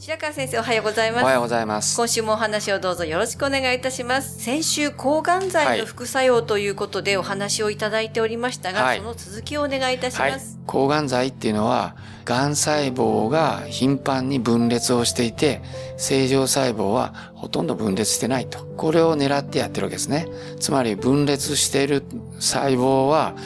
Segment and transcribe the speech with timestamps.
[0.00, 1.22] 白川先生おはようございます。
[1.22, 1.96] おはようございます。
[1.96, 4.42] 今週もお話をどうぞよろしくお願いいたします。
[4.42, 8.98] 先週抗がん剤の副作用ということでお話をいただいておりましたが、はい。
[8.98, 11.94] その続きをお願いいたします、はい、抗がん剤っていうのは
[12.24, 15.62] がん細胞が頻繁に分裂をしていて
[15.96, 18.64] 正常細胞はほとんど分裂してないと。
[18.76, 20.26] これを狙ってやってるわけですね。
[20.58, 22.02] つまり分裂している
[22.40, 23.36] 細胞は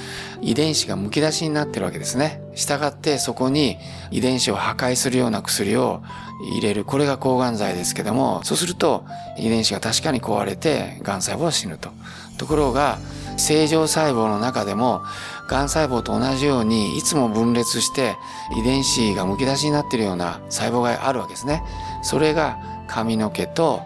[0.41, 3.79] 遺伝子がむき出しになってるわけですねしたがってそこに
[4.11, 6.03] 遺伝子を破壊するような薬を
[6.53, 9.05] 入れるこれが抗がん剤ですけどもそうすると
[9.39, 11.91] 遺伝子が確かに壊れてがん細胞は死ぬと
[12.37, 12.99] ところが
[13.37, 15.03] 正常細胞の中でも
[15.49, 18.17] がん細胞と同じようにいつも分裂して
[18.57, 21.63] 遺伝子がむき出しになっているような細胞があるわけですね。
[22.03, 23.83] それが髪の毛と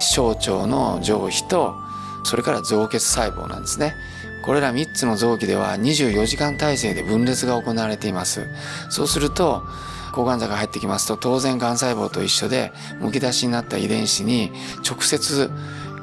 [0.00, 1.74] 小腸の上皮と
[2.24, 3.94] それから造血細胞なんですね。
[4.48, 8.46] これら3つの臓器では24時間体制で分裂が行われています。
[8.88, 9.62] そうすると
[10.14, 14.50] 抗がん剤が入ってきますと当然がん細胞と一緒でむき出しになった遺伝子に
[14.88, 15.50] 直接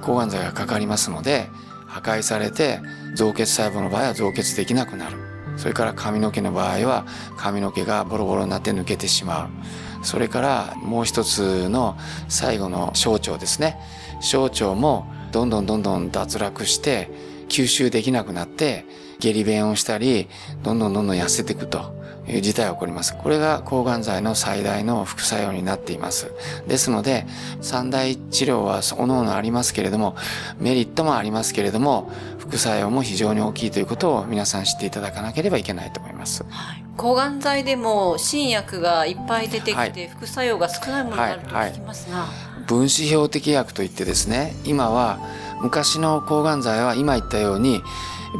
[0.03, 1.49] 抗がん剤がかかりますので
[1.87, 2.81] 破壊されて
[3.15, 5.17] 造血細胞の場合は造血できなくなる。
[5.57, 7.07] それから髪の毛の場合は
[7.37, 10.05] 髪の毛がボロボロになって抜けてしまう。
[10.05, 11.97] それからもう一つの
[12.29, 13.79] 最後の小腸ですね。
[14.21, 17.09] 小腸もどんどんどんどん脱落して
[17.49, 18.85] 吸収できなくなって
[19.19, 20.27] 下痢便をしたり
[20.63, 21.95] どんどんどんどん痩せていくと
[22.27, 23.15] いう事態が起こります。
[23.15, 26.31] これが抗がん剤の最大の副作用になっています。
[26.67, 27.25] ですので、
[27.61, 30.15] 三大治療は各々ありますけれども、
[30.59, 36.43] メリットもありますけれども、副作用も非常に大きいということを皆さん知っていただかなければいけないと思います。
[36.49, 45.19] はい、抗がん剤でも新薬がいっぱい出てきて、はい、副作用が少ないものがあると聞きますが、はい、分子標的薬といってですね、今は
[45.65, 47.81] 昔の抗がん剤は今言ったように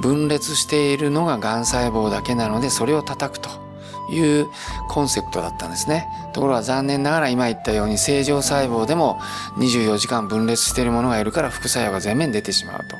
[0.02, 3.66] 分裂しているのががん細胞だけなのでそれを叩くと。
[4.08, 4.48] いう
[4.88, 6.08] コンセプトだったんですね。
[6.32, 9.20] ところが残念ながら今言ったように正常細胞でも
[9.58, 12.96] 24時間分裂しているものがいるから副作用が全面出てしまうと。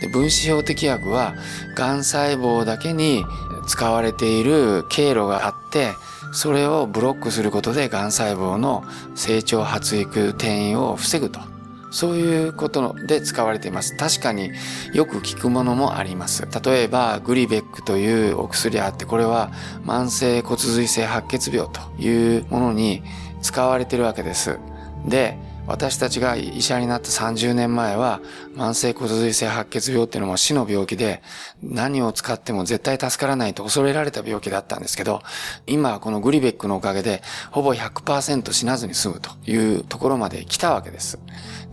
[0.00, 1.34] で分子標的薬は
[1.76, 3.24] がん細胞だけに
[3.68, 5.92] 使われている経路があって
[6.32, 8.84] それをブロックすることでがん細胞の
[9.14, 11.57] 成長発育転移を防ぐと。
[11.90, 13.96] そういうことで使われています。
[13.96, 14.50] 確かに
[14.92, 16.46] よく効くものもあります。
[16.62, 19.50] 例えばグリベックというお薬あってこれは
[19.84, 23.02] 慢性骨髄性白血病というものに
[23.40, 24.58] 使われているわけです。
[25.06, 25.38] で、
[25.68, 28.20] 私たちが医者になった30年前は
[28.56, 31.22] 慢性骨髄性白血病っていうのも死の病気で
[31.62, 35.20] 何を使っても絶対助からないと恐れられた病気だったんですけど
[35.66, 41.18] 今はこのグリベックのおかげでほぼ100%死なずに済むというところまで来たわけです。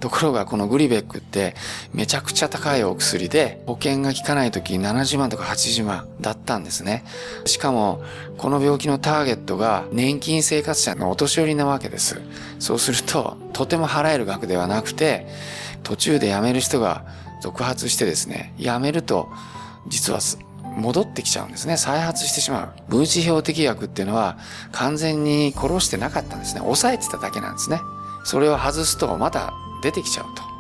[0.02, 1.56] ところがこのグリベックって
[1.94, 7.06] めちゃくちゃ高いお薬で保険が効かない時70万とか80万だったんですね。
[7.46, 8.04] しかも
[8.38, 12.22] この病気のターゲットが年金生活者のお年寄りなわけです。
[12.60, 15.28] そうするととても払える額ではなくて
[15.84, 17.06] 途中で辞める人が
[17.42, 19.30] 続発してですね辞めると
[19.88, 20.20] 実は
[20.76, 21.78] 戻ってきちゃうんですね。
[21.78, 22.92] 再発してしまう。
[22.92, 24.38] 分子標的薬っていうのは
[24.74, 26.60] 完全に殺してなかったんですね。
[26.60, 27.80] 抑えてただけなんですね。
[28.26, 30.55] それを外すとまた出てきちゃうと。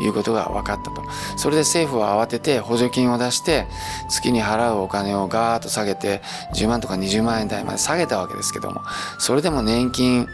[0.00, 1.02] いうことが分かったと。
[1.36, 3.66] それで政府は慌てて補助金を出して
[4.08, 6.22] 月に払うお金をガーッと下げて
[6.54, 8.82] 10万とか20万円台まで下げたわけですけども
[9.18, 10.26] それでも年金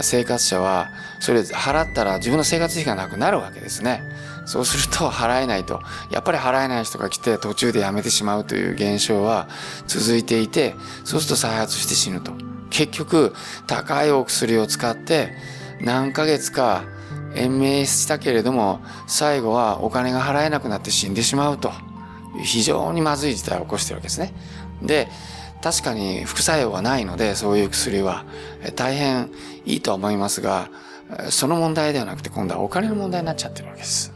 [0.00, 0.88] 生活者は
[1.20, 4.02] それ払ったら自分の生活費がなくなるわけですね。
[4.44, 5.80] そうすると払えないと。
[6.10, 9.48] やっぱり払えない人が来て途中で辞めてしまうという現象は
[9.86, 10.74] 続いていて
[11.04, 12.32] そうすると再発して死ぬと。
[12.70, 13.34] 結局
[13.66, 15.36] 高いお薬を使って
[15.80, 16.84] 何ヶ月か
[17.34, 21.72] 延命したけれども最後はお金が払えなくなって死んでしまうと
[22.42, 24.32] 非常にまずい事態を起こしてるわけですね。
[24.82, 25.08] で
[25.62, 28.24] 確かに副作用はないのでそういう薬は
[28.74, 29.30] 大変
[29.64, 30.70] いいとは思いますが
[31.30, 34.12] その問題ではなくて今度はお金の問題になっちゃってるわけです。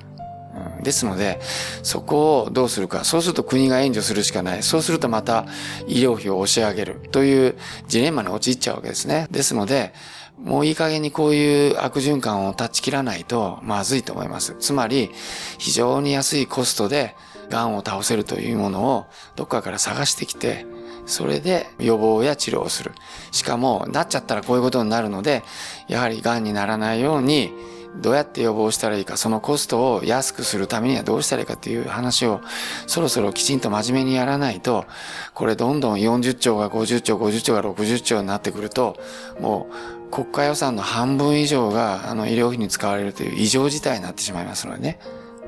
[0.83, 1.41] ですので、
[1.83, 3.05] そこをどうするか。
[3.05, 4.63] そうすると国が援助するしかない。
[4.63, 5.47] そうするとまた
[5.87, 7.57] 医療費を押し上げるという
[7.89, 9.27] ジレンマに陥っちゃうわけですね。
[9.31, 9.93] ですので、
[10.39, 14.55] もういい加減にこういう悪循環を断ち切らないとまずいと思います。
[14.59, 15.11] つまり、
[15.59, 17.17] 非常に安いコストで
[17.51, 20.67] 癌を倒せるというものをどっかから探してきて、
[21.07, 22.93] それで予防や治療をする。
[23.31, 25.43] しかも、なっちゃったらこういうことになるので、
[25.89, 27.53] やはり癌にならないように、
[27.97, 32.41] どうやって予防したらいいか、そのコストを安くするためにはどうしたらいいかっていう話を
[32.87, 34.87] そろそろきちんと真面目にやらないと、
[35.35, 38.97] これどんどん40兆が50兆、50兆が60兆になってくると、
[39.41, 39.69] も
[40.09, 44.99] う国家予算の半分以上があの医療費に使われるという異常事態になってしまいますのでね。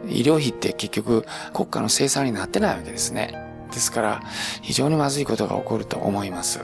[0.06, 3.34] 医療費って結局国家の生産になってないわけですね。
[3.72, 4.22] ですから
[4.62, 6.60] 非常にまずいことが起こると思います。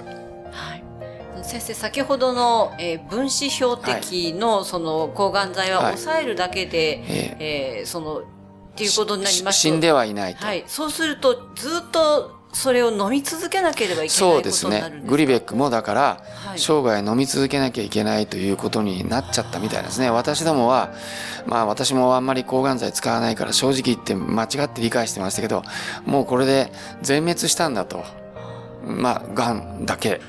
[1.44, 8.23] 先生先ほどの、えー、分子標的のその抗がん剤は抑えるだけで、はい、えー、そのっ
[8.76, 9.61] ていうことになります。
[9.61, 15.02] 死んではいないはい、そうするとずっとそれを飲み続けなければいけないそうですね。
[15.06, 20.11] グリベックもだから、はい、生涯飲み続けなきゃいけないということになっちゃったみたいですね。
[20.11, 20.93] 私どもは
[21.46, 25.62] まあ私もあんまり抗がん剤使わないから正直言って間違って理解してましたけど
[26.06, 28.23] もうこれで全滅したんだと
[28.86, 30.20] まあがんだけ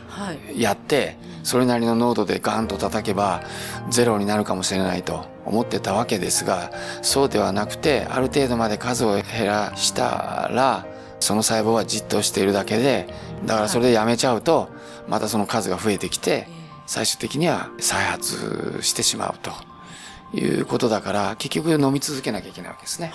[0.56, 3.44] やって、それなりの濃度でガンと叩けば
[3.92, 6.72] ゼロになるかもしれないと思ってたわけですが
[7.04, 10.88] そうではなくてある程度まで数を減らしたら
[11.20, 13.08] その細胞はじっとしているだけで
[13.46, 14.70] だからそれでやめちゃうと
[15.08, 16.48] またその数が増えてきて
[16.88, 19.52] 最終的には再発してしまうと
[20.36, 23.14] いうことだから結局飲み続けなきゃいけないわけですね。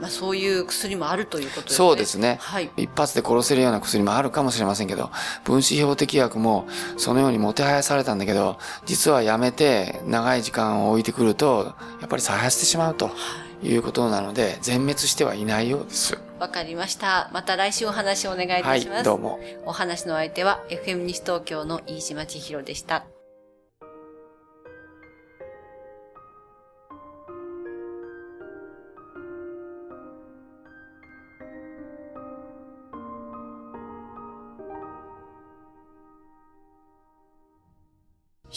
[0.00, 1.76] まあ、そういう薬もあるということですね。
[1.76, 2.70] そうですね、はい。
[2.76, 5.10] 一発で殺せるような薬もあるかもしれませんけど、
[5.44, 6.66] 分子標的薬も
[6.96, 13.10] そのようにもてはやされたんだけど、実はやめて長い時間を置いてくると、やっぱり再発してしまうと
[13.62, 16.18] いうことなので、全滅してはいないようです。
[16.40, 17.30] わかりました。
[17.32, 18.96] また来週お話をお願いいたします。
[18.96, 19.38] はい、どうも。
[19.66, 23.04] お話の相手は FM 西東京の飯島千尋でした。